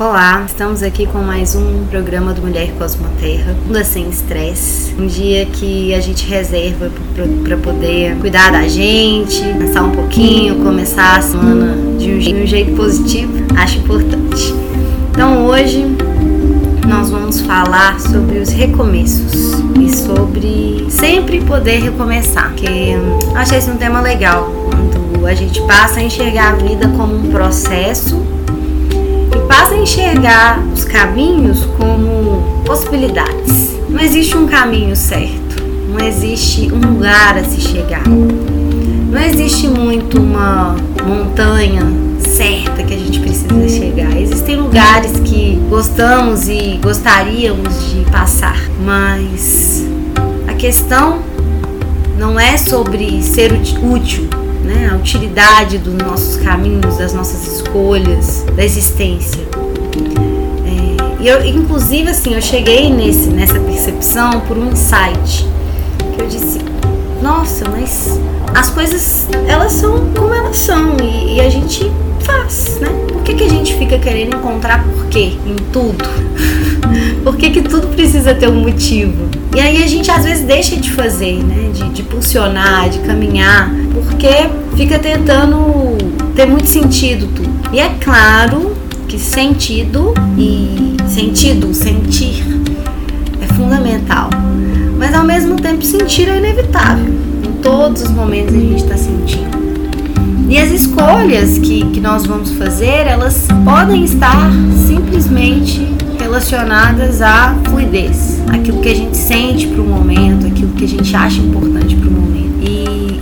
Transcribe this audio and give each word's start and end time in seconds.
Olá, 0.00 0.42
estamos 0.44 0.82
aqui 0.82 1.06
com 1.06 1.18
mais 1.18 1.54
um 1.54 1.86
programa 1.86 2.32
do 2.34 2.42
Mulher 2.42 2.72
Cosmoterra, 2.76 3.54
Muda 3.64 3.84
Sem 3.84 4.10
Estresse. 4.10 4.92
Um 4.98 5.06
dia 5.06 5.46
que 5.46 5.94
a 5.94 6.00
gente 6.00 6.26
reserva 6.26 6.90
para 7.44 7.56
poder 7.56 8.18
cuidar 8.18 8.50
da 8.50 8.66
gente, 8.66 9.40
pensar 9.56 9.84
um 9.84 9.92
pouquinho, 9.92 10.64
começar 10.64 11.18
a 11.18 11.22
semana 11.22 11.76
de 11.96 12.10
um, 12.10 12.20
jeito, 12.20 12.38
de 12.38 12.42
um 12.42 12.46
jeito 12.46 12.74
positivo, 12.74 13.32
acho 13.56 13.78
importante. 13.78 14.52
Então 15.12 15.46
hoje 15.46 15.86
nós 16.88 17.08
vamos 17.10 17.40
falar 17.42 18.00
sobre 18.00 18.38
os 18.38 18.48
recomeços 18.48 19.60
e 19.80 19.96
sobre 19.96 20.86
sempre 20.90 21.40
poder 21.42 21.80
recomeçar, 21.80 22.52
que 22.54 22.96
achei 23.36 23.58
esse 23.58 23.70
um 23.70 23.76
tema 23.76 24.00
legal, 24.00 24.50
quando 24.68 25.24
a 25.24 25.34
gente 25.36 25.62
passa 25.68 26.00
a 26.00 26.02
enxergar 26.02 26.54
a 26.54 26.56
vida 26.56 26.88
como 26.96 27.14
um 27.14 27.30
processo 27.30 28.33
passa 29.48 29.74
a 29.74 29.78
enxergar 29.78 30.60
os 30.72 30.84
caminhos 30.84 31.64
como 31.78 32.62
possibilidades. 32.64 33.78
Não 33.88 34.00
existe 34.00 34.36
um 34.36 34.46
caminho 34.46 34.96
certo, 34.96 35.62
não 35.88 36.04
existe 36.04 36.72
um 36.72 36.94
lugar 36.94 37.38
a 37.38 37.44
se 37.44 37.60
chegar. 37.60 38.02
Não 38.06 39.20
existe 39.22 39.68
muito 39.68 40.20
uma 40.20 40.74
montanha 41.06 41.82
certa 42.18 42.82
que 42.82 42.94
a 42.94 42.96
gente 42.96 43.20
precisa 43.20 43.68
chegar. 43.68 44.20
Existem 44.20 44.56
lugares 44.56 45.12
que 45.20 45.60
gostamos 45.68 46.48
e 46.48 46.80
gostaríamos 46.82 47.90
de 47.90 48.10
passar, 48.10 48.58
mas 48.84 49.86
a 50.48 50.54
questão 50.54 51.20
não 52.18 52.40
é 52.40 52.56
sobre 52.56 53.22
ser 53.22 53.52
útil, 53.52 54.28
né? 54.64 54.90
a 54.92 54.96
utilidade 54.96 55.78
dos 55.78 55.94
nossos 55.94 56.36
caminhos, 56.36 56.96
das 56.96 57.12
nossas 57.12 57.46
escolhas, 57.46 58.44
da 58.56 58.64
existência. 58.64 59.42
É, 60.66 61.22
e 61.22 61.28
eu, 61.28 61.44
inclusive, 61.44 62.10
assim, 62.10 62.34
eu 62.34 62.42
cheguei 62.42 62.90
nesse, 62.90 63.28
nessa 63.28 63.58
percepção 63.60 64.40
por 64.40 64.56
um 64.56 64.70
insight 64.72 65.46
que 66.16 66.22
eu 66.22 66.26
disse: 66.26 66.58
Nossa, 67.22 67.68
mas 67.68 68.18
as 68.54 68.70
coisas 68.70 69.28
elas 69.46 69.72
são 69.72 70.06
como 70.16 70.32
elas 70.32 70.56
são 70.56 70.96
e, 71.02 71.36
e 71.36 71.40
a 71.40 71.50
gente 71.50 71.90
faz, 72.20 72.78
né? 72.80 72.88
Por 73.08 73.22
que, 73.22 73.34
que 73.34 73.44
a 73.44 73.48
gente 73.48 73.74
fica 73.74 73.98
querendo 73.98 74.36
encontrar 74.36 74.84
porquê 74.84 75.32
em 75.46 75.56
tudo? 75.72 76.04
Por 77.24 77.36
que, 77.36 77.50
que 77.50 77.62
tudo 77.62 77.88
precisa 77.88 78.34
ter 78.34 78.48
um 78.48 78.60
motivo? 78.60 79.28
E 79.54 79.60
aí 79.60 79.82
a 79.82 79.86
gente 79.86 80.10
às 80.10 80.24
vezes 80.24 80.44
deixa 80.44 80.76
de 80.76 80.90
fazer, 80.92 81.42
né? 81.42 81.70
De, 81.72 81.88
de 81.90 82.02
pulsionar, 82.02 82.88
de 82.90 82.98
caminhar, 83.00 83.70
porque 84.02 84.48
fica 84.76 84.98
tentando 84.98 85.96
ter 86.34 86.46
muito 86.46 86.66
sentido 86.66 87.28
tudo. 87.34 87.50
E 87.72 87.78
é 87.78 87.88
claro 88.00 88.74
que 89.08 89.18
sentido 89.18 90.12
e 90.36 90.96
sentido, 91.08 91.72
sentir 91.72 92.42
é 93.40 93.46
fundamental. 93.54 94.30
Mas 94.98 95.14
ao 95.14 95.24
mesmo 95.24 95.56
tempo 95.56 95.84
sentir 95.84 96.28
é 96.28 96.38
inevitável. 96.38 97.12
Em 97.46 97.52
todos 97.62 98.02
os 98.02 98.10
momentos 98.10 98.54
a 98.54 98.58
gente 98.58 98.82
está 98.82 98.96
sentindo. 98.96 99.54
E 100.48 100.58
as 100.58 100.70
escolhas 100.70 101.58
que, 101.58 101.84
que 101.86 102.00
nós 102.00 102.26
vamos 102.26 102.52
fazer, 102.52 103.06
elas 103.06 103.46
podem 103.64 104.04
estar 104.04 104.50
simplesmente 104.86 105.88
relacionadas 106.18 107.22
à 107.22 107.54
fluidez, 107.64 108.42
aquilo 108.48 108.80
que 108.80 108.88
a 108.88 108.94
gente 108.94 109.16
sente 109.16 109.66
para 109.66 109.80
o 109.80 109.86
momento, 109.86 110.46
aquilo 110.46 110.72
que 110.72 110.84
a 110.84 110.88
gente 110.88 111.14
acha 111.16 111.40
importante 111.40 111.96
para 111.96 112.08
o 112.08 112.12
momento. 112.12 112.43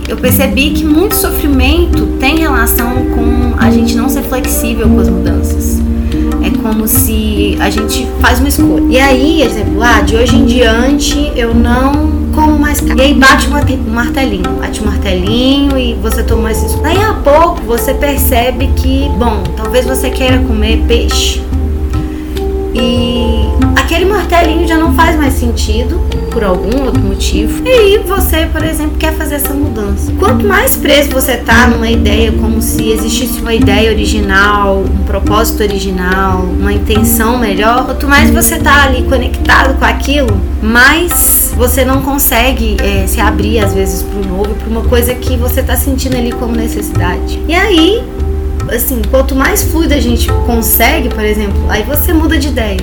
Eu 0.07 0.17
percebi 0.17 0.71
que 0.71 0.83
muito 0.83 1.15
sofrimento 1.15 2.05
tem 2.19 2.37
relação 2.39 2.93
com 3.15 3.53
a 3.57 3.71
gente 3.71 3.95
não 3.95 4.09
ser 4.09 4.23
flexível 4.23 4.87
com 4.87 4.99
as 4.99 5.09
mudanças. 5.09 5.81
É 6.41 6.49
como 6.61 6.87
se 6.87 7.57
a 7.59 7.69
gente 7.69 8.07
faz 8.19 8.39
uma 8.39 8.49
escolha. 8.49 8.83
E 8.89 8.99
aí, 8.99 9.41
exemplo, 9.41 9.81
ah, 9.81 10.01
de 10.01 10.15
hoje 10.15 10.35
em 10.35 10.45
diante 10.45 11.31
eu 11.35 11.53
não 11.53 12.23
como 12.33 12.59
mais 12.59 12.81
carne. 12.81 13.01
E 13.01 13.05
aí 13.05 13.13
bate 13.13 13.47
um 13.47 13.91
martelinho, 13.91 14.49
bate 14.59 14.81
um 14.81 14.85
martelinho 14.85 15.77
e 15.77 15.93
você 15.95 16.23
toma 16.23 16.51
esse. 16.51 16.77
Daí 16.81 16.97
a 16.97 17.13
pouco 17.13 17.61
você 17.61 17.93
percebe 17.93 18.69
que, 18.75 19.09
bom, 19.17 19.43
talvez 19.55 19.85
você 19.85 20.09
queira 20.09 20.39
comer 20.39 20.83
peixe. 20.87 21.41
E 22.73 23.42
aquele 23.75 24.05
martelinho 24.05 24.67
já 24.67 24.77
não 24.77 24.93
faz 24.93 25.15
mais 25.15 25.33
sentido 25.33 25.99
por 26.31 26.43
algum 26.43 26.85
outro 26.85 27.01
motivo. 27.01 27.65
E 27.65 27.69
aí 27.69 27.97
você, 28.05 28.47
por 28.51 28.63
exemplo, 28.63 28.97
quer 28.97 29.13
fazer 29.13 29.35
essa 29.35 29.53
mudança. 29.53 30.11
Quanto 30.19 30.45
mais 30.45 30.75
preso 30.75 31.11
você 31.11 31.37
tá 31.37 31.67
numa 31.67 31.89
ideia, 31.89 32.31
como 32.31 32.61
se 32.61 32.89
existisse 32.89 33.39
uma 33.39 33.53
ideia 33.53 33.91
original, 33.91 34.79
um 34.79 35.03
propósito 35.05 35.61
original, 35.61 36.41
uma 36.41 36.73
intenção 36.73 37.37
melhor, 37.37 37.85
quanto 37.85 38.07
mais 38.07 38.29
você 38.31 38.57
tá 38.57 38.85
ali 38.85 39.03
conectado 39.03 39.77
com 39.77 39.85
aquilo, 39.85 40.35
mais 40.61 41.53
você 41.55 41.85
não 41.85 42.01
consegue 42.01 42.77
é, 42.81 43.05
se 43.05 43.21
abrir 43.21 43.59
às 43.59 43.73
vezes 43.73 44.01
para 44.01 44.19
o 44.19 44.25
novo, 44.25 44.55
para 44.55 44.67
uma 44.67 44.83
coisa 44.83 45.13
que 45.13 45.37
você 45.37 45.61
tá 45.61 45.75
sentindo 45.75 46.17
ali 46.17 46.31
como 46.31 46.55
necessidade. 46.55 47.39
E 47.47 47.53
aí 47.53 48.03
assim, 48.71 49.01
quanto 49.09 49.35
mais 49.35 49.63
fluido 49.63 49.93
a 49.93 49.99
gente 49.99 50.27
consegue, 50.45 51.09
por 51.09 51.23
exemplo, 51.23 51.69
aí 51.69 51.83
você 51.83 52.13
muda 52.13 52.37
de 52.37 52.47
ideia. 52.47 52.79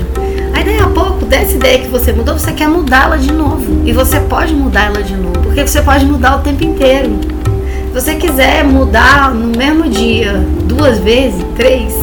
Aí 0.60 0.66
daí 0.66 0.78
a 0.78 0.88
pouco, 0.88 1.25
dessa 1.25 1.53
ideia 1.53 1.78
que 1.78 1.88
você 1.88 2.12
mudou, 2.12 2.38
você 2.38 2.53
quer 2.53 2.69
mudá-la 2.69 3.16
de 3.16 3.32
novo. 3.32 3.81
E 3.87 3.94
você 3.94 4.21
pode 4.21 4.54
mudá-la 4.54 5.00
de 5.00 5.16
novo, 5.16 5.41
porque 5.41 5.66
você 5.66 5.81
pode 5.81 6.04
mudar 6.04 6.37
o 6.37 6.41
tempo 6.41 6.62
inteiro. 6.62 7.19
Se 7.87 7.94
você 7.94 8.16
quiser 8.16 8.62
mudar 8.62 9.32
no 9.32 9.56
mesmo 9.56 9.88
dia, 9.88 10.34
duas 10.65 10.98
vezes, 10.98 11.43
três, 11.56 11.94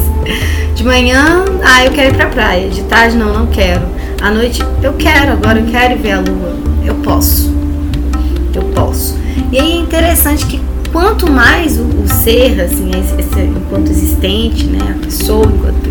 de 0.74 0.82
manhã, 0.82 1.44
ah, 1.62 1.84
eu 1.84 1.92
quero 1.92 2.12
ir 2.12 2.16
pra 2.16 2.26
praia. 2.26 2.68
De 2.68 2.82
tarde, 2.82 3.16
não, 3.16 3.32
não 3.32 3.46
quero. 3.46 3.82
À 4.20 4.28
noite, 4.28 4.60
eu 4.82 4.94
quero, 4.94 5.34
agora 5.34 5.60
eu 5.60 5.66
quero 5.66 5.96
ver 5.96 6.12
a 6.14 6.18
lua. 6.18 6.56
Eu 6.84 6.96
posso. 6.96 7.54
Eu 8.52 8.62
posso. 8.74 9.16
E 9.52 9.60
aí 9.60 9.70
é 9.70 9.76
interessante 9.76 10.44
que 10.46 10.60
quanto 10.92 11.30
mais 11.30 11.78
o, 11.78 11.82
o 11.82 12.08
ser, 12.08 12.60
assim, 12.60 12.90
esse, 12.90 13.40
enquanto 13.40 13.90
existente, 13.90 14.64
né, 14.66 14.96
a 14.96 15.04
pessoa, 15.04 15.46
enquanto 15.46 15.88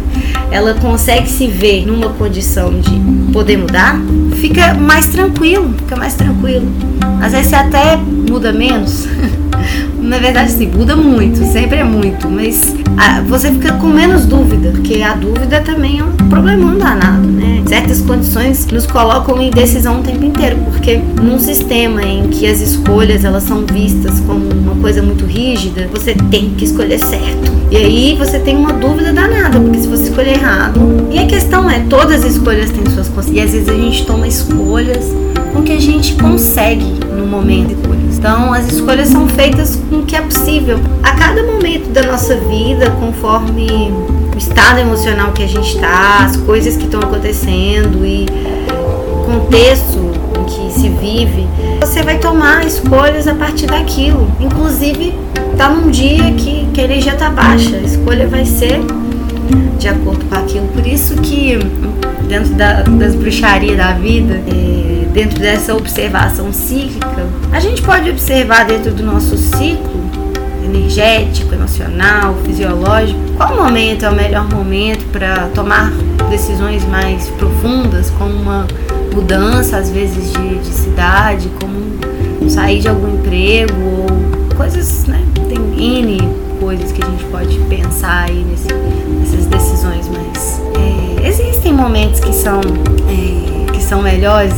ela 0.51 0.73
consegue 0.75 1.29
se 1.29 1.47
ver 1.47 1.85
numa 1.85 2.09
condição 2.09 2.79
de 2.79 3.31
poder 3.31 3.57
mudar, 3.57 3.99
fica 4.35 4.73
mais 4.73 5.07
tranquilo, 5.07 5.73
fica 5.77 5.95
mais 5.95 6.13
tranquilo. 6.15 6.67
Às 7.21 7.31
vezes 7.31 7.47
você 7.47 7.55
até 7.55 7.97
muda 7.97 8.51
menos. 8.51 9.07
Na 10.07 10.19
verdade, 10.19 10.51
sim, 10.51 10.67
muda 10.67 10.95
muito, 10.95 11.43
sempre 11.51 11.79
é 11.79 11.83
muito, 11.83 12.29
mas 12.29 12.73
ah, 12.95 13.21
você 13.27 13.51
fica 13.51 13.73
com 13.73 13.87
menos 13.87 14.25
dúvida, 14.25 14.71
porque 14.71 15.01
a 15.01 15.13
dúvida 15.13 15.59
também 15.59 15.99
é 15.99 16.03
um 16.03 16.13
problemão 16.29 16.77
danado, 16.77 17.27
né? 17.27 17.61
Certas 17.67 17.99
condições 17.99 18.65
nos 18.67 18.87
colocam 18.87 19.41
em 19.41 19.49
decisão 19.49 19.99
o 19.99 20.03
tempo 20.03 20.23
inteiro, 20.23 20.55
porque 20.71 21.01
num 21.21 21.37
sistema 21.37 22.01
em 22.03 22.29
que 22.29 22.47
as 22.47 22.61
escolhas 22.61 23.25
elas 23.25 23.43
são 23.43 23.65
vistas 23.65 24.21
como 24.21 24.49
uma 24.49 24.75
coisa 24.75 25.03
muito 25.03 25.25
rígida, 25.25 25.89
você 25.93 26.15
tem 26.31 26.51
que 26.51 26.63
escolher 26.63 26.99
certo. 26.99 27.51
E 27.69 27.75
aí 27.75 28.15
você 28.17 28.39
tem 28.39 28.55
uma 28.55 28.71
dúvida 28.71 29.11
danada, 29.11 29.59
porque 29.59 29.79
se 29.79 29.87
você 29.89 30.03
escolher 30.03 30.35
errado. 30.37 30.79
E 31.11 31.19
a 31.19 31.25
questão 31.25 31.69
é, 31.69 31.81
todas 31.89 32.23
as 32.23 32.31
escolhas 32.31 32.71
têm 32.71 32.85
suas 32.93 33.09
consequências. 33.09 33.27
E 33.35 33.39
às 33.41 33.51
vezes 33.51 33.67
a 33.67 33.73
gente 33.73 34.05
toma 34.05 34.25
escolhas 34.25 35.13
com 35.53 35.63
que 35.63 35.73
a 35.73 35.79
gente 35.79 36.15
consegue 36.15 36.85
no 37.17 37.25
momento 37.25 37.87
então, 38.17 38.51
as 38.51 38.69
escolhas 38.71 39.09
são 39.09 39.25
feitas 39.29 39.79
com 39.89 39.99
o 39.99 40.03
que 40.03 40.15
é 40.15 40.21
possível. 40.21 40.79
A 41.03 41.11
cada 41.11 41.43
momento 41.43 41.89
da 41.91 42.01
nossa 42.01 42.35
vida, 42.35 42.89
conforme 42.99 43.93
o 44.33 44.37
estado 44.37 44.79
emocional 44.79 45.31
que 45.31 45.43
a 45.43 45.47
gente 45.47 45.75
está, 45.75 46.25
as 46.25 46.35
coisas 46.35 46.75
que 46.75 46.85
estão 46.85 46.99
acontecendo 46.99 48.05
e 48.05 48.25
o 48.69 49.23
contexto 49.23 50.11
em 50.39 50.43
que 50.45 50.73
se 50.73 50.89
vive, 50.89 51.47
você 51.79 52.01
vai 52.01 52.17
tomar 52.17 52.65
escolhas 52.65 53.27
a 53.27 53.35
partir 53.35 53.67
daquilo. 53.67 54.27
Inclusive, 54.39 55.13
tá 55.55 55.69
num 55.69 55.91
dia 55.91 56.31
que, 56.33 56.67
que 56.73 56.81
a 56.81 56.83
energia 56.83 57.15
tá 57.15 57.29
baixa, 57.29 57.77
a 57.77 57.81
escolha 57.81 58.27
vai 58.27 58.45
ser 58.45 58.81
de 59.77 59.87
acordo 59.87 60.25
com 60.25 60.35
aquilo. 60.35 60.67
Por 60.69 60.85
isso 60.85 61.15
que 61.21 61.59
dentro 62.27 62.55
da, 62.55 62.81
das 62.81 63.15
bruxarias 63.15 63.77
da 63.77 63.93
vida, 63.93 64.41
é, 64.47 64.86
dentro 65.17 65.39
dessa 65.39 65.75
observação 65.75 66.53
cíclica, 66.53 67.25
a 67.51 67.59
gente 67.59 67.81
pode 67.81 68.07
observar 68.07 68.65
dentro 68.65 68.91
do 68.91 69.01
nosso 69.01 69.35
ciclo 69.35 69.99
energético, 70.63 71.55
emocional, 71.55 72.35
fisiológico, 72.45 73.19
qual 73.35 73.55
momento 73.55 74.05
é 74.05 74.09
o 74.11 74.15
melhor 74.15 74.47
momento 74.47 75.03
para 75.11 75.47
tomar 75.55 75.91
decisões 76.29 76.85
mais 76.85 77.29
profundas, 77.31 78.11
como 78.11 78.31
uma 78.31 78.67
mudança, 79.11 79.77
às 79.77 79.89
vezes, 79.89 80.31
de, 80.33 80.59
de 80.59 80.67
cidade, 80.67 81.49
como 81.59 82.47
sair 82.47 82.79
de 82.79 82.87
algum 82.87 83.15
emprego, 83.15 83.73
ou 83.73 84.55
coisas, 84.55 85.05
né? 85.07 85.25
Tem 85.49 85.99
N 85.99 86.29
coisas 86.59 86.91
que 86.91 87.01
a 87.03 87.05
gente 87.07 87.23
pode 87.25 87.57
pensar 87.61 88.25
aí 88.29 88.45
nesse, 88.47 88.71
nessas 89.19 89.47
decisões, 89.47 90.07
mas 90.09 90.61
é, 90.77 91.27
existem 91.27 91.73
momentos 91.73 92.19
que 92.19 92.31
são. 92.31 92.61
É, 93.09 93.56
são 93.87 94.01
melhores, 94.01 94.53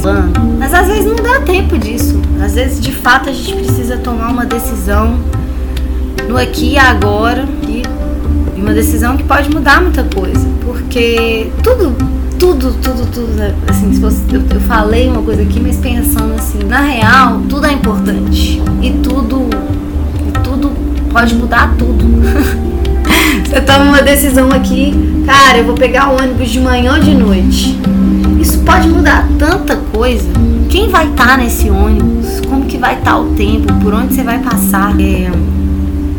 mas 0.58 0.74
às 0.74 0.88
vezes 0.88 1.06
não 1.06 1.16
dá 1.16 1.40
tempo 1.42 1.78
disso. 1.78 2.20
Às 2.44 2.56
vezes, 2.56 2.82
de 2.82 2.92
fato, 2.92 3.30
a 3.30 3.32
gente 3.32 3.54
precisa 3.54 3.98
tomar 3.98 4.30
uma 4.30 4.46
decisão 4.46 5.20
no 6.28 6.36
aqui 6.36 6.74
e 6.74 6.78
agora 6.80 7.48
e 7.68 7.84
uma 8.60 8.74
decisão 8.74 9.16
que 9.16 9.24
pode 9.24 9.50
mudar 9.52 9.82
muita 9.82 10.04
coisa. 10.04 10.48
Porque 10.66 11.52
tudo, 11.62 11.96
tudo, 12.40 12.74
tudo, 12.82 13.06
tudo. 13.12 13.28
Né? 13.36 13.54
Assim, 13.68 13.94
se 13.94 14.02
fosse, 14.02 14.22
eu, 14.32 14.42
eu 14.52 14.62
falei 14.62 15.08
uma 15.08 15.22
coisa 15.22 15.44
aqui, 15.44 15.60
mas 15.60 15.78
pensando 15.78 16.34
assim, 16.34 16.64
na 16.64 16.82
real, 16.82 17.40
tudo 17.48 17.68
é 17.68 17.72
importante. 17.72 18.62
E 18.82 18.92
tudo. 19.04 19.48
E 20.28 20.32
tudo 20.44 20.72
pode 21.12 21.36
mudar 21.36 21.76
tudo. 21.78 22.04
Você 23.48 23.62
toma 23.62 23.86
uma 23.86 24.02
decisão 24.02 24.52
aqui, 24.52 25.24
cara, 25.26 25.60
eu 25.60 25.66
vou 25.66 25.76
pegar 25.76 26.10
o 26.10 26.18
ônibus 26.18 26.50
de 26.50 26.60
manhã 26.60 26.94
ou 26.94 27.00
de 27.00 27.14
noite. 27.16 27.80
Isso 28.60 28.66
pode 28.66 28.90
mudar 28.90 29.26
tanta 29.38 29.78
coisa. 29.94 30.28
Quem 30.70 30.90
vai 30.90 31.08
estar 31.08 31.28
tá 31.28 31.38
nesse 31.38 31.70
ônibus? 31.70 32.42
Como 32.42 32.66
que 32.66 32.78
vai 32.78 32.96
estar 32.96 33.12
tá 33.12 33.18
o 33.18 33.28
tempo? 33.36 33.74
Por 33.76 33.94
onde 33.94 34.14
você 34.14 34.22
vai 34.22 34.38
passar? 34.40 35.00
É, 35.00 35.32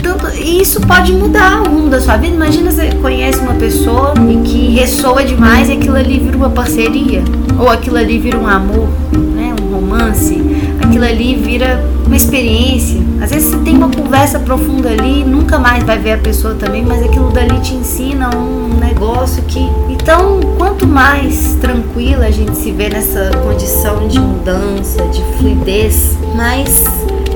tanto, 0.03 0.27
e 0.39 0.63
isso 0.63 0.81
pode 0.81 1.13
mudar 1.13 1.61
o 1.61 1.69
rumo 1.69 1.91
da 1.91 2.01
sua 2.01 2.17
vida. 2.17 2.35
Imagina 2.35 2.71
você 2.71 2.93
conhece 2.93 3.41
uma 3.41 3.53
pessoa 3.55 4.15
e 4.31 4.37
que 4.49 4.75
ressoa 4.75 5.23
demais 5.23 5.69
e 5.69 5.73
aquilo 5.73 5.97
ali 5.97 6.19
vira 6.19 6.35
uma 6.35 6.49
parceria. 6.49 7.23
Ou 7.59 7.69
aquilo 7.69 7.99
ali 7.99 8.19
vira 8.19 8.39
um 8.39 8.47
amor, 8.47 8.89
né? 9.35 9.55
um 9.63 9.75
romance. 9.75 10.43
Aquilo 10.91 11.05
ali 11.05 11.37
vira 11.37 11.81
uma 12.05 12.17
experiência. 12.17 13.01
Às 13.23 13.31
vezes 13.31 13.51
você 13.51 13.59
tem 13.59 13.77
uma 13.77 13.89
conversa 13.89 14.41
profunda 14.41 14.89
ali, 14.89 15.23
nunca 15.23 15.57
mais 15.57 15.85
vai 15.85 15.97
ver 15.97 16.15
a 16.15 16.19
pessoa 16.19 16.57
também, 16.57 16.85
mas 16.85 17.01
aquilo 17.05 17.31
dali 17.31 17.61
te 17.61 17.75
ensina 17.75 18.29
um 18.37 18.77
negócio 18.77 19.41
que. 19.45 19.61
Então, 19.89 20.41
quanto 20.59 20.89
mais 20.89 21.57
tranquila 21.61 22.27
a 22.27 22.31
gente 22.33 22.57
se 22.57 22.73
vê 22.73 22.89
nessa 22.89 23.31
condição 23.45 24.09
de 24.09 24.19
mudança, 24.19 25.01
de 25.13 25.23
fluidez, 25.39 26.19
mais 26.35 26.85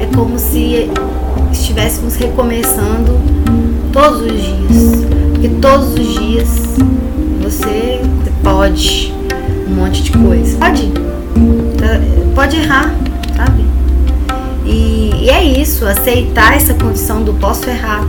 é 0.01 0.07
como 0.17 0.37
se 0.37 0.91
estivéssemos 1.53 2.17
recomeçando 2.17 3.21
todos 3.93 4.21
os 4.23 4.43
dias. 4.43 5.05
Porque 5.31 5.49
todos 5.61 5.95
os 5.95 6.15
dias 6.19 6.49
você 7.41 8.01
pode 8.43 9.15
um 9.69 9.75
monte 9.77 10.03
de 10.03 10.11
coisa. 10.11 10.59
Pode. 10.59 10.91
Tá, 11.79 12.01
pode 12.35 12.57
errar? 12.57 12.93
E, 15.25 15.31
é 15.31 15.43
isso, 15.43 15.87
aceitar 15.87 16.55
essa 16.55 16.75
condição 16.75 17.23
do 17.23 17.33
posso 17.35 17.69
errar. 17.69 18.07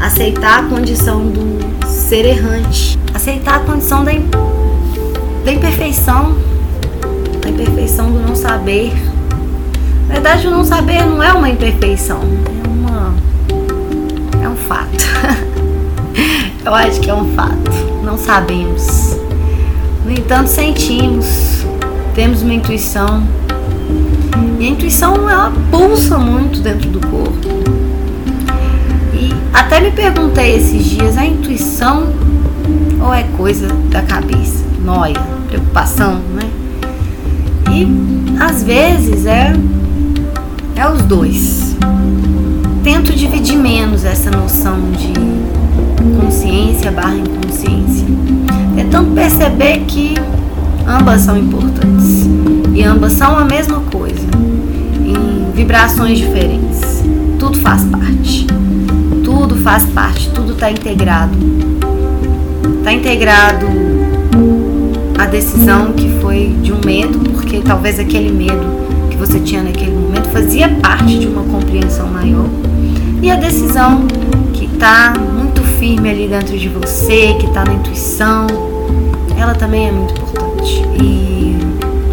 Aceitar 0.00 0.64
a 0.64 0.68
condição 0.68 1.24
do 1.24 1.86
ser 1.86 2.26
errante. 2.26 2.98
Aceitar 3.14 3.56
a 3.56 3.60
condição 3.60 4.04
da, 4.04 4.10
da 5.44 5.52
imperfeição. 5.52 6.36
Da 7.40 7.48
imperfeição 7.48 8.10
do 8.10 8.18
não 8.18 8.34
saber 8.34 8.92
na 10.10 10.14
verdade, 10.14 10.48
o 10.48 10.50
não 10.50 10.64
saber 10.64 11.06
não 11.06 11.22
é 11.22 11.32
uma 11.32 11.48
imperfeição, 11.48 12.18
é 12.18 12.68
uma. 12.68 13.14
É 14.42 14.48
um 14.48 14.56
fato. 14.56 14.90
Eu 16.66 16.74
acho 16.74 17.00
que 17.00 17.08
é 17.08 17.14
um 17.14 17.32
fato. 17.36 17.70
Não 18.02 18.18
sabemos. 18.18 19.16
No 20.04 20.10
entanto, 20.10 20.48
sentimos, 20.48 21.64
temos 22.12 22.42
uma 22.42 22.52
intuição. 22.52 23.22
E 24.60 24.66
a 24.66 24.68
intuição 24.68 25.14
ela 25.28 25.50
pulsa 25.70 26.18
muito 26.18 26.60
dentro 26.60 26.90
do 26.90 27.00
corpo. 27.08 27.48
E 29.14 29.32
até 29.54 29.80
me 29.80 29.90
perguntei 29.90 30.54
esses 30.54 30.84
dias: 30.84 31.16
a 31.16 31.24
intuição 31.24 32.08
ou 33.02 33.14
é 33.14 33.22
coisa 33.38 33.68
da 33.88 34.02
cabeça? 34.02 34.62
Noia, 34.84 35.18
preocupação, 35.48 36.20
né? 36.34 36.50
E 37.72 37.88
às 38.38 38.62
vezes 38.62 39.24
é 39.24 39.54
é 40.76 40.86
os 40.86 41.00
dois. 41.02 41.74
Tento 42.84 43.14
dividir 43.14 43.56
menos 43.56 44.04
essa 44.04 44.30
noção 44.30 44.78
de 44.92 45.14
consciência 46.20 46.90
barra 46.90 47.14
inconsciência. 47.14 48.06
Tentando 48.76 49.14
perceber 49.14 49.84
que 49.86 50.14
ambas 50.86 51.22
são 51.22 51.38
importantes. 51.38 52.28
E 52.74 52.82
ambas 52.82 53.12
são 53.12 53.36
a 53.36 53.44
mesma 53.44 53.80
coisa, 53.92 54.09
vibrações 55.60 56.18
diferentes. 56.18 56.80
Tudo 57.38 57.58
faz 57.58 57.84
parte. 57.84 58.46
Tudo 59.22 59.56
faz 59.56 59.84
parte, 59.90 60.30
tudo 60.30 60.52
está 60.52 60.70
integrado. 60.70 61.36
Está 62.78 62.92
integrado 62.92 63.66
a 65.18 65.26
decisão 65.26 65.92
que 65.92 66.08
foi 66.20 66.56
de 66.62 66.72
um 66.72 66.80
medo, 66.84 67.18
porque 67.30 67.60
talvez 67.60 67.98
aquele 67.98 68.32
medo 68.32 68.80
você 69.20 69.38
tinha 69.38 69.62
naquele 69.62 69.90
momento 69.90 70.30
fazia 70.30 70.66
parte 70.66 71.18
de 71.18 71.26
uma 71.26 71.42
compreensão 71.42 72.06
maior. 72.06 72.46
E 73.20 73.30
a 73.30 73.36
decisão 73.36 74.06
que 74.54 74.64
está 74.64 75.12
muito 75.12 75.62
firme 75.78 76.08
ali 76.08 76.26
dentro 76.26 76.56
de 76.58 76.70
você, 76.70 77.34
que 77.38 77.44
está 77.44 77.66
na 77.66 77.74
intuição, 77.74 78.46
ela 79.38 79.54
também 79.54 79.88
é 79.88 79.92
muito 79.92 80.14
importante. 80.14 80.82
E 81.02 81.54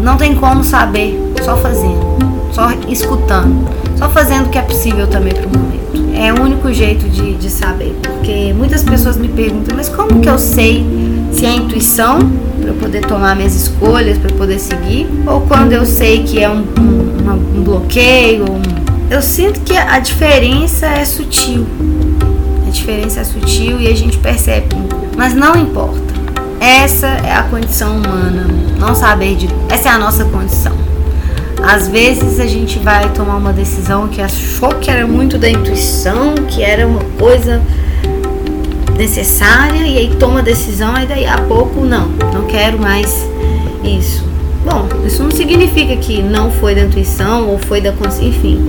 não 0.02 0.18
tem 0.18 0.34
como 0.34 0.62
saber 0.62 1.18
só 1.42 1.56
fazendo, 1.56 2.18
só 2.58 2.72
escutando, 2.88 3.68
só 3.96 4.08
fazendo 4.08 4.46
o 4.46 4.48
que 4.48 4.58
é 4.58 4.62
possível 4.62 5.06
também 5.06 5.32
para 5.32 5.46
o 5.46 5.48
momento. 5.48 5.78
É 6.20 6.32
o 6.32 6.42
único 6.42 6.72
jeito 6.72 7.08
de, 7.08 7.34
de 7.34 7.48
saber, 7.48 7.96
porque 8.02 8.52
muitas 8.52 8.82
pessoas 8.82 9.16
me 9.16 9.28
perguntam, 9.28 9.76
mas 9.76 9.88
como 9.88 10.20
que 10.20 10.28
eu 10.28 10.36
sei 10.40 10.84
se 11.30 11.46
é 11.46 11.54
intuição 11.54 12.18
para 12.60 12.70
eu 12.70 12.74
poder 12.74 13.02
tomar 13.02 13.36
minhas 13.36 13.54
escolhas, 13.54 14.18
para 14.18 14.34
poder 14.34 14.58
seguir, 14.58 15.06
ou 15.24 15.42
quando 15.42 15.72
eu 15.72 15.86
sei 15.86 16.24
que 16.24 16.42
é 16.42 16.50
um, 16.50 16.64
um, 16.80 17.58
um 17.58 17.62
bloqueio. 17.62 18.50
Um... 18.50 18.60
Eu 19.08 19.22
sinto 19.22 19.60
que 19.60 19.76
a 19.76 20.00
diferença 20.00 20.86
é 20.86 21.04
sutil. 21.04 21.64
A 22.66 22.70
diferença 22.70 23.20
é 23.20 23.24
sutil 23.24 23.80
e 23.80 23.86
a 23.86 23.94
gente 23.94 24.18
percebe, 24.18 24.66
mas 25.16 25.32
não 25.32 25.54
importa. 25.54 26.12
Essa 26.60 27.06
é 27.06 27.32
a 27.32 27.44
condição 27.44 27.98
humana, 27.98 28.48
não 28.80 28.96
saber 28.96 29.36
de. 29.36 29.48
Essa 29.70 29.90
é 29.90 29.92
a 29.92 29.98
nossa 29.98 30.24
condição. 30.24 30.87
Às 31.62 31.88
vezes 31.88 32.40
a 32.40 32.46
gente 32.46 32.78
vai 32.78 33.12
tomar 33.12 33.36
uma 33.36 33.52
decisão 33.52 34.08
que 34.08 34.20
achou 34.20 34.70
que 34.76 34.90
era 34.90 35.06
muito 35.06 35.38
da 35.38 35.48
intuição, 35.48 36.34
que 36.48 36.62
era 36.62 36.86
uma 36.86 37.02
coisa 37.18 37.62
necessária 38.96 39.86
e 39.86 39.98
aí 39.98 40.16
toma 40.18 40.42
decisão 40.42 40.96
e 41.00 41.06
daí 41.06 41.26
a 41.26 41.38
pouco 41.42 41.84
não, 41.84 42.08
não 42.32 42.46
quero 42.46 42.78
mais 42.78 43.28
isso. 43.84 44.24
Bom, 44.68 44.86
isso 45.06 45.22
não 45.22 45.30
significa 45.30 45.96
que 45.96 46.20
não 46.20 46.50
foi 46.50 46.74
da 46.74 46.82
intuição 46.82 47.48
ou 47.48 47.58
foi 47.58 47.80
da 47.80 47.90
consciência, 47.92 48.28
enfim. 48.28 48.60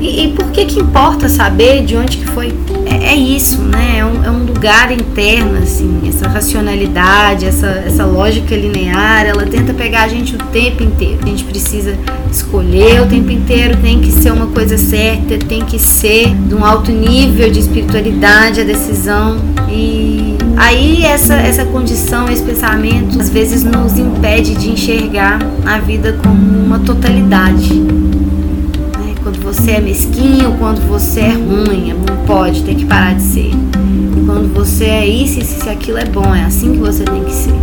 E, 0.00 0.24
e, 0.24 0.32
por 0.32 0.50
que 0.50 0.64
que 0.64 0.80
importa 0.80 1.28
saber 1.28 1.84
de 1.84 1.96
onde 1.96 2.16
que 2.16 2.26
foi? 2.26 2.52
É, 2.84 3.12
é 3.12 3.14
isso, 3.14 3.62
né? 3.62 3.98
É 3.98 4.04
um, 4.04 4.24
é 4.24 4.30
um, 4.30 4.44
lugar 4.44 4.90
interno, 4.90 5.58
assim, 5.58 6.00
essa 6.08 6.26
racionalidade, 6.26 7.46
essa, 7.46 7.66
essa 7.86 8.04
lógica 8.04 8.56
linear, 8.56 9.26
ela 9.26 9.46
tenta 9.46 9.72
pegar 9.72 10.04
a 10.04 10.08
gente 10.08 10.34
o 10.34 10.38
tempo 10.38 10.82
inteiro. 10.82 11.18
A 11.22 11.26
gente 11.26 11.44
precisa 11.44 11.96
escolher 12.30 13.02
o 13.02 13.06
tempo 13.06 13.30
inteiro, 13.30 13.76
tem 13.76 14.00
que 14.00 14.10
ser 14.10 14.32
uma 14.32 14.48
coisa 14.48 14.76
certa, 14.76 15.38
tem 15.38 15.64
que 15.64 15.78
ser 15.78 16.34
de 16.34 16.54
um 16.54 16.64
alto 16.64 16.90
nível 16.90 17.48
de 17.50 17.60
espiritualidade 17.60 18.60
a 18.60 18.64
decisão. 18.64 19.36
E 19.70 20.36
aí 20.56 21.04
essa, 21.04 21.34
essa 21.34 21.64
condição, 21.64 22.28
esse 22.28 22.42
pensamento, 22.42 23.20
às 23.20 23.30
vezes 23.30 23.62
nos 23.62 23.98
impede 23.98 24.54
de 24.54 24.70
enxergar 24.70 25.27
a 25.66 25.78
vida 25.78 26.16
como 26.22 26.58
uma 26.58 26.78
totalidade. 26.78 27.74
Né? 27.74 29.14
Quando 29.22 29.42
você 29.42 29.72
é 29.72 29.80
mesquinho, 29.80 30.56
quando 30.58 30.80
você 30.88 31.20
é 31.20 31.32
ruim, 31.32 31.92
não 31.92 32.16
pode, 32.24 32.62
tem 32.62 32.76
que 32.76 32.84
parar 32.86 33.14
de 33.14 33.22
ser. 33.22 33.50
E 33.50 34.24
quando 34.24 34.52
você 34.54 34.84
é 34.84 35.06
isso, 35.06 35.40
isso, 35.40 35.68
aquilo 35.68 35.98
é 35.98 36.04
bom, 36.04 36.34
é 36.34 36.44
assim 36.44 36.72
que 36.72 36.78
você 36.78 37.04
tem 37.04 37.24
que 37.24 37.32
ser. 37.32 37.54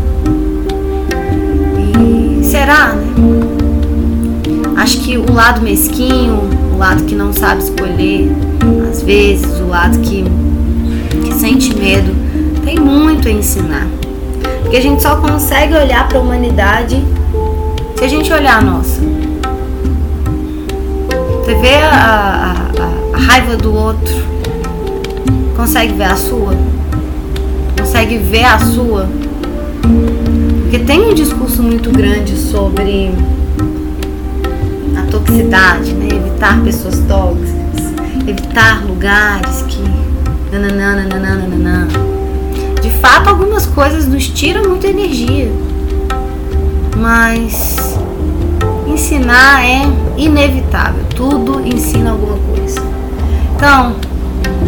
E 2.00 2.44
será, 2.44 2.94
né? 2.94 3.56
Acho 4.78 5.00
que 5.00 5.18
o 5.18 5.32
lado 5.32 5.62
mesquinho, 5.62 6.42
o 6.74 6.78
lado 6.78 7.04
que 7.06 7.16
não 7.16 7.34
sabe 7.34 7.64
escolher, 7.64 8.32
às 8.92 9.02
vezes, 9.02 9.60
o 9.60 9.68
lado 9.68 9.98
que, 10.00 10.24
que 11.24 11.34
sente 11.34 11.76
medo, 11.76 12.14
tem 12.64 12.80
muito 12.80 13.28
a 13.28 13.32
ensinar. 13.32 13.88
Porque 14.62 14.78
a 14.78 14.82
gente 14.82 15.02
só 15.02 15.16
consegue 15.16 15.74
olhar 15.74 16.08
para 16.08 16.20
a 16.20 16.22
humanidade 16.22 17.02
se 17.98 18.04
a 18.04 18.08
gente 18.08 18.32
olhar 18.32 18.60
a 18.60 18.62
nossa. 18.62 19.02
Você 21.44 21.56
vê 21.56 21.76
a, 21.76 21.90
a, 21.90 22.52
a, 22.82 23.16
a 23.16 23.18
raiva 23.18 23.56
do 23.56 23.74
outro, 23.74 24.16
consegue 25.56 25.94
ver 25.94 26.06
a 26.06 26.16
sua? 26.16 26.56
Consegue 27.78 28.18
ver 28.18 28.46
a 28.46 28.60
sua? 28.60 29.08
Porque 30.62 30.80
tem 30.80 31.10
um 31.10 31.14
discurso 31.14 31.62
muito 31.62 31.90
grande 31.92 32.36
sobre 32.36 33.14
toxicidade, 35.16 35.94
né? 35.94 36.08
evitar 36.08 36.62
pessoas 36.64 37.00
tóxicas, 37.08 38.28
evitar 38.28 38.86
lugares 38.86 39.64
que. 39.68 39.84
Nananana, 40.52 41.88
De 42.82 42.90
fato, 43.02 43.28
algumas 43.30 43.66
coisas 43.66 44.08
nos 44.08 44.30
tiram 44.30 44.70
muita 44.70 44.88
energia, 44.88 45.52
mas 46.96 47.85
ensinar 48.96 49.62
é 49.66 49.82
inevitável, 50.16 51.04
tudo 51.14 51.60
ensina 51.68 52.12
alguma 52.12 52.38
coisa. 52.38 52.80
Então, 53.54 53.94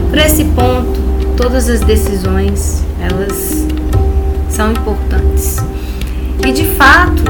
por 0.09 0.17
esse 0.19 0.43
ponto, 0.43 0.99
todas 1.37 1.69
as 1.69 1.79
decisões, 1.79 2.83
elas 2.99 3.65
são 4.49 4.71
importantes. 4.71 5.57
E 6.45 6.51
de 6.51 6.65
fato, 6.75 7.23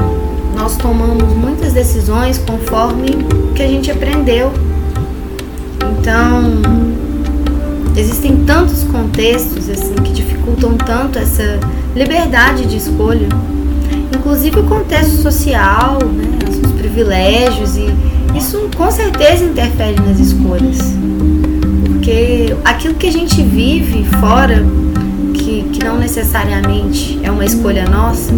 nós 0.56 0.76
tomamos 0.76 1.32
muitas 1.34 1.72
decisões 1.72 2.38
conforme 2.38 3.10
que 3.54 3.62
a 3.62 3.68
gente 3.68 3.92
aprendeu. 3.92 4.52
Então, 6.00 6.60
existem 7.96 8.38
tantos 8.44 8.82
contextos 8.82 9.70
assim 9.70 9.94
que 9.94 10.12
dificultam 10.12 10.76
tanto 10.76 11.16
essa 11.16 11.60
liberdade 11.94 12.66
de 12.66 12.76
escolha, 12.76 13.28
inclusive 14.14 14.60
o 14.60 14.64
contexto 14.64 15.22
social, 15.22 15.98
né, 16.04 16.38
os 16.48 16.72
privilégios 16.72 17.76
e 17.76 17.86
isso 18.36 18.68
com 18.76 18.90
certeza 18.90 19.44
interfere 19.44 20.00
nas 20.00 20.18
escolhas, 20.18 20.78
porque 21.86 22.54
aquilo 22.64 22.94
que 22.94 23.08
a 23.08 23.12
gente 23.12 23.42
vive 23.42 24.04
fora 24.20 24.64
que, 25.34 25.62
que 25.72 25.84
não 25.84 25.98
necessariamente 25.98 27.18
é 27.22 27.30
uma 27.30 27.44
escolha 27.44 27.84
nossa, 27.88 28.32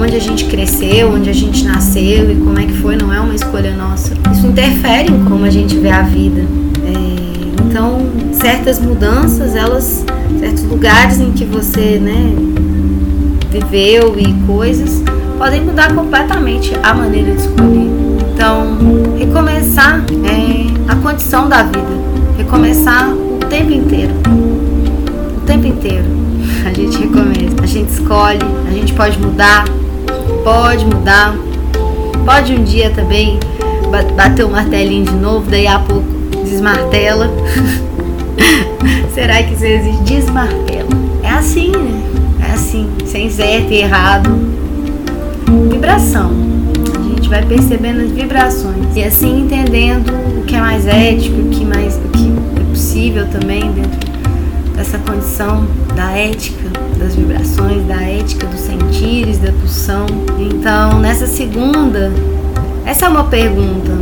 onde 0.00 0.16
a 0.16 0.20
gente 0.20 0.46
cresceu, 0.46 1.12
onde 1.12 1.30
a 1.30 1.32
gente 1.32 1.64
nasceu 1.64 2.30
e 2.30 2.34
como 2.36 2.58
é 2.58 2.66
que 2.66 2.72
foi, 2.74 2.96
não 2.96 3.12
é 3.12 3.20
uma 3.20 3.34
escolha 3.34 3.74
nossa. 3.76 4.12
Isso 4.32 4.46
interfere 4.46 5.12
em 5.12 5.24
como 5.24 5.44
a 5.44 5.50
gente 5.50 5.76
vê 5.76 5.90
a 5.90 6.02
vida. 6.02 6.40
É, 6.84 7.62
então, 7.64 8.00
certas 8.32 8.80
mudanças, 8.80 9.54
elas, 9.54 10.04
certos 10.40 10.64
lugares 10.64 11.20
em 11.20 11.30
que 11.30 11.44
você, 11.44 12.00
né, 12.00 12.34
viveu 13.52 14.18
e 14.18 14.32
coisas, 14.46 15.02
podem 15.36 15.60
mudar 15.60 15.94
completamente 15.94 16.72
a 16.82 16.94
maneira 16.94 17.32
de 17.32 17.42
escolher. 17.42 17.90
Então, 18.32 18.78
recomeçar 19.18 20.02
é 20.24 20.90
a 20.90 20.96
condição 20.96 21.48
da 21.48 21.62
vida. 21.62 22.02
Recomeçar 22.38 23.10
o 23.10 23.38
tempo 23.50 23.72
inteiro. 23.72 24.14
O 25.36 25.40
tempo 25.44 25.66
inteiro 25.66 26.06
a 26.64 26.72
gente 26.72 26.96
recomeça, 26.96 27.62
a 27.62 27.66
gente 27.66 27.90
escolhe, 27.90 28.40
a 28.66 28.70
gente 28.70 28.94
pode 28.94 29.18
mudar, 29.18 29.64
pode 30.42 30.86
mudar, 30.86 31.34
pode 32.24 32.54
um 32.54 32.64
dia 32.64 32.90
também 32.90 33.38
bater 34.16 34.46
o 34.46 34.48
martelinho 34.48 35.04
de 35.04 35.14
novo, 35.14 35.50
daí 35.50 35.66
a 35.66 35.78
pouco 35.78 36.06
desmartela. 36.44 37.30
Será 39.12 39.42
que 39.42 39.52
isso 39.52 39.66
existe? 39.66 40.02
Desmartela. 40.04 40.88
É 41.22 41.28
assim, 41.28 41.70
né? 41.70 42.11
Assim, 42.72 42.88
sem 43.04 43.28
certo 43.28 43.70
e 43.70 43.82
errado. 43.82 44.30
Vibração. 45.70 46.30
A 46.98 47.14
gente 47.14 47.28
vai 47.28 47.44
percebendo 47.44 48.00
as 48.00 48.10
vibrações 48.10 48.96
e 48.96 49.04
assim 49.04 49.42
entendendo 49.42 50.10
o 50.38 50.42
que 50.46 50.56
é 50.56 50.60
mais 50.60 50.86
ético, 50.86 51.38
o 51.38 51.50
que 51.50 51.66
mais 51.66 51.96
o 51.96 52.08
que 52.08 52.32
é 52.58 52.64
possível 52.70 53.28
também 53.28 53.70
dentro 53.72 54.10
dessa 54.74 54.96
condição 54.96 55.66
da 55.94 56.12
ética 56.12 56.70
das 56.98 57.14
vibrações, 57.14 57.86
da 57.86 58.00
ética 58.00 58.46
dos 58.46 58.60
sentires, 58.60 59.36
da 59.36 59.52
pulsão. 59.52 60.06
Então, 60.38 60.98
nessa 60.98 61.26
segunda, 61.26 62.10
essa 62.86 63.04
é 63.04 63.08
uma 63.10 63.24
pergunta. 63.24 63.92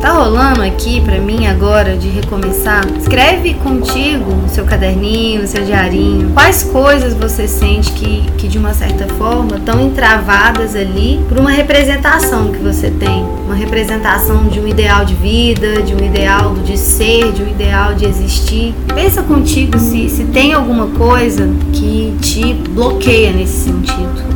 Tá 0.00 0.12
rolando 0.12 0.62
aqui 0.62 0.98
para 1.02 1.18
mim 1.18 1.46
agora 1.46 1.94
de 1.94 2.08
recomeçar? 2.08 2.82
Escreve 2.98 3.52
contigo 3.52 4.32
no 4.32 4.48
seu 4.48 4.64
caderninho, 4.64 5.42
no 5.42 5.46
seu 5.46 5.62
diarinho. 5.62 6.30
Quais 6.32 6.64
coisas 6.64 7.12
você 7.12 7.46
sente 7.46 7.92
que, 7.92 8.24
que 8.38 8.48
de 8.48 8.56
uma 8.56 8.72
certa 8.72 9.06
forma 9.14 9.58
estão 9.58 9.78
entravadas 9.78 10.74
ali 10.74 11.20
por 11.28 11.38
uma 11.38 11.50
representação 11.50 12.50
que 12.50 12.58
você 12.60 12.90
tem? 12.90 13.22
Uma 13.44 13.54
representação 13.54 14.48
de 14.48 14.58
um 14.58 14.66
ideal 14.66 15.04
de 15.04 15.14
vida, 15.14 15.82
de 15.82 15.94
um 15.94 16.02
ideal 16.02 16.54
de 16.54 16.78
ser, 16.78 17.30
de 17.32 17.42
um 17.42 17.48
ideal 17.48 17.92
de 17.92 18.06
existir. 18.06 18.74
Pensa 18.94 19.22
contigo 19.22 19.78
se, 19.78 20.08
se 20.08 20.24
tem 20.24 20.54
alguma 20.54 20.86
coisa 20.86 21.46
que 21.74 22.16
te 22.22 22.54
bloqueia 22.54 23.32
nesse 23.32 23.64
sentido. 23.64 24.29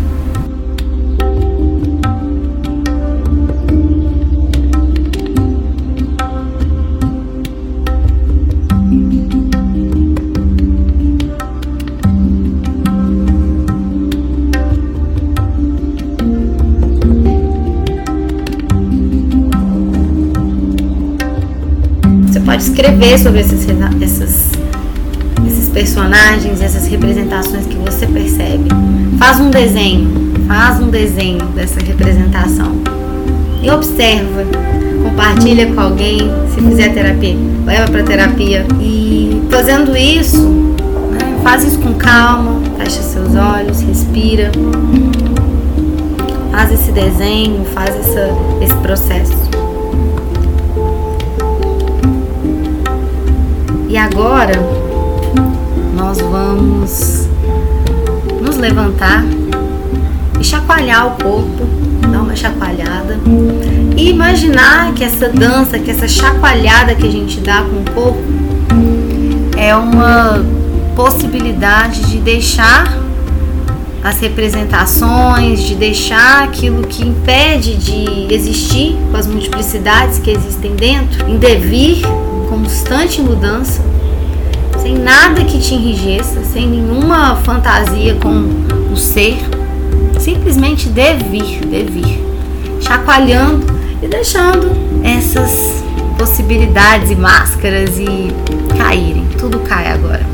Escrever 22.53 23.19
sobre 23.19 23.41
esses, 23.41 23.67
essas, 24.01 24.51
esses 25.47 25.69
personagens, 25.71 26.61
essas 26.61 26.87
representações 26.87 27.67
que 27.67 27.77
você 27.77 28.07
percebe. 28.07 28.69
Faz 29.19 29.41
um 29.41 29.51
desenho, 29.51 30.33
faz 30.47 30.81
um 30.81 30.89
desenho 30.89 31.45
dessa 31.47 31.81
representação 31.81 32.73
e 33.63 33.71
observa. 33.71 34.45
Compartilha 35.03 35.73
com 35.73 35.81
alguém, 35.81 36.19
se 36.55 36.61
fizer 36.61 36.93
terapia, 36.93 37.37
leva 37.65 37.91
para 37.91 38.03
terapia. 38.03 38.67
E 38.81 39.43
fazendo 39.51 39.97
isso, 39.97 40.41
né, 40.41 41.41
faz 41.43 41.65
isso 41.65 41.79
com 41.79 41.95
calma, 41.95 42.61
fecha 42.79 43.03
seus 43.03 43.35
olhos, 43.35 43.81
respira, 43.83 44.51
faz 46.51 46.73
esse 46.73 46.93
desenho, 46.93 47.65
faz 47.75 47.91
essa, 47.91 48.31
esse 48.63 48.75
processo. 48.77 49.44
E 53.95 53.97
agora 53.97 54.55
nós 55.97 56.21
vamos 56.21 57.29
nos 58.43 58.57
levantar 58.57 59.25
e 60.41 60.43
chacoalhar 60.43 61.07
o 61.07 61.11
corpo, 61.13 61.65
dar 62.11 62.23
uma 62.23 62.35
chacoalhada. 62.35 63.21
E 63.97 64.11
imaginar 64.11 64.93
que 64.95 65.05
essa 65.05 65.29
dança, 65.29 65.79
que 65.79 65.93
essa 65.93 66.09
chacoalhada 66.09 66.97
que 66.97 67.07
a 67.07 67.11
gente 67.11 67.39
dá 67.39 67.63
com 67.63 67.83
o 67.83 67.95
corpo 67.95 68.21
é 69.57 69.77
uma 69.77 70.45
possibilidade 70.97 72.01
de 72.11 72.19
deixar 72.19 72.99
as 74.03 74.19
representações, 74.19 75.63
de 75.63 75.77
deixar 75.77 76.43
aquilo 76.43 76.85
que 76.85 77.05
impede 77.05 77.77
de 77.77 78.35
existir 78.35 78.99
com 79.13 79.17
as 79.17 79.29
multiplicidades 79.29 80.19
que 80.19 80.33
existem 80.33 80.75
dentro, 80.75 81.31
em 81.31 81.39
devir 81.39 82.03
constante 82.55 83.21
mudança, 83.21 83.83
sem 84.81 84.97
nada 84.97 85.45
que 85.45 85.59
te 85.59 85.75
enrijeça, 85.75 86.45
sem 86.45 86.69
nenhuma 86.69 87.35
fantasia 87.37 88.15
com 88.15 88.93
o 88.93 88.97
ser, 88.97 89.39
simplesmente 90.21 90.89
devir, 90.89 91.67
devir, 91.67 92.23
chacoalhando 92.81 93.67
e 94.01 94.07
deixando 94.07 94.71
essas 95.03 95.83
possibilidades 96.17 97.11
e 97.11 97.17
máscaras 97.17 97.99
e 97.99 98.33
caírem. 98.79 99.27
Tudo 99.37 99.59
cai 99.59 99.91
agora. 99.91 100.25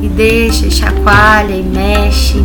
E 0.00 0.08
deixa, 0.08 0.70
chacoalha 0.70 1.54
e 1.54 1.64
mexe. 1.64 2.44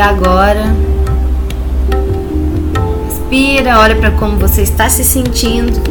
Agora 0.00 0.74
respira, 3.06 3.78
olha 3.78 3.96
para 3.96 4.10
como 4.12 4.36
você 4.36 4.62
está 4.62 4.88
se 4.88 5.04
sentindo 5.04 5.82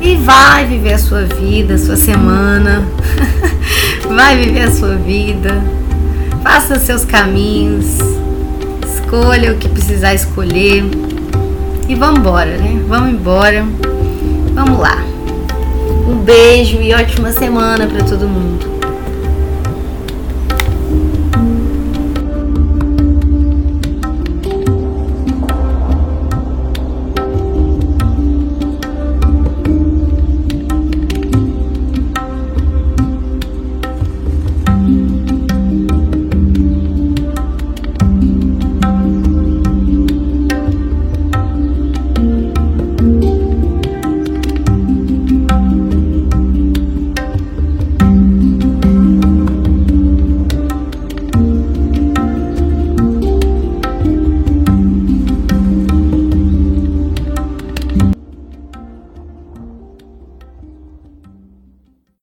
e 0.00 0.14
vai 0.14 0.64
viver 0.64 0.94
a 0.94 0.98
sua 0.98 1.22
vida, 1.22 1.74
a 1.74 1.78
sua 1.78 1.96
semana. 1.96 2.86
vai 4.08 4.36
viver 4.36 4.62
a 4.62 4.70
sua 4.70 4.94
vida. 4.94 5.60
Faça 6.42 6.78
seus 6.78 7.04
caminhos. 7.04 7.98
Escolha 8.86 9.52
o 9.52 9.56
que 9.56 9.68
precisar 9.68 10.14
escolher. 10.14 10.84
E 11.88 11.94
vamos 11.96 12.20
embora, 12.20 12.56
né? 12.56 12.80
Vamos 12.86 13.10
embora. 13.10 13.66
Vamos 14.54 14.78
lá. 14.78 15.02
Um 16.08 16.18
beijo 16.18 16.80
e 16.80 16.94
ótima 16.94 17.32
semana 17.32 17.86
para 17.86 18.04
todo 18.04 18.28
mundo. 18.28 18.77